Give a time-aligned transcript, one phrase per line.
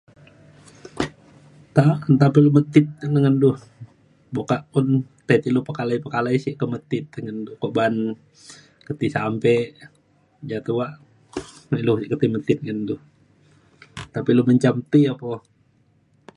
[1.73, 3.49] nta nta kelu metit te ngen du.
[4.33, 4.87] bu kak un
[5.27, 7.93] pet ilu pekalai pekalai sik ke metit tengen du uban
[8.85, 9.53] ketit sampe
[10.49, 10.91] ja tuak
[11.81, 11.91] ilu
[12.21, 12.95] kimet metit ngan du.
[14.13, 15.31] tapi lu menjam ti o po.